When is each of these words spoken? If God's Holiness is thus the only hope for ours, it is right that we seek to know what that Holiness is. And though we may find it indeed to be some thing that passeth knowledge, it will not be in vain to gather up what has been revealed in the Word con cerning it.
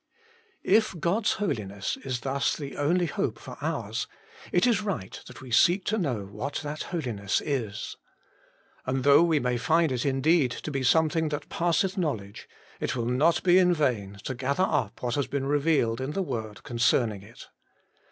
If 0.63 0.99
God's 0.99 1.33
Holiness 1.33 1.95
is 2.03 2.21
thus 2.21 2.55
the 2.55 2.75
only 2.75 3.05
hope 3.05 3.37
for 3.37 3.55
ours, 3.63 4.07
it 4.51 4.65
is 4.65 4.81
right 4.81 5.21
that 5.27 5.41
we 5.41 5.51
seek 5.51 5.85
to 5.85 5.99
know 5.99 6.25
what 6.25 6.55
that 6.63 6.81
Holiness 6.89 7.39
is. 7.39 7.97
And 8.87 9.03
though 9.03 9.21
we 9.21 9.39
may 9.39 9.57
find 9.57 9.91
it 9.91 10.03
indeed 10.03 10.49
to 10.63 10.71
be 10.71 10.81
some 10.81 11.07
thing 11.09 11.29
that 11.29 11.49
passeth 11.49 11.99
knowledge, 11.99 12.49
it 12.79 12.95
will 12.95 13.05
not 13.05 13.43
be 13.43 13.59
in 13.59 13.75
vain 13.75 14.17
to 14.23 14.33
gather 14.33 14.65
up 14.67 15.03
what 15.03 15.13
has 15.13 15.27
been 15.27 15.45
revealed 15.45 16.01
in 16.01 16.13
the 16.13 16.23
Word 16.23 16.63
con 16.63 16.79
cerning 16.79 17.21
it. 17.21 17.49